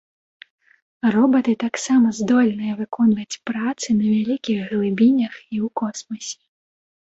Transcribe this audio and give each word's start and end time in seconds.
Робаты 1.15 1.53
таксама 1.65 2.07
здольныя 2.21 2.73
выконваць 2.81 3.39
працы 3.53 3.87
на 4.01 4.05
вялікіх 4.17 4.59
глыбінях 4.73 5.33
і 5.53 5.57
ў 5.65 5.67
космасе. 5.83 6.37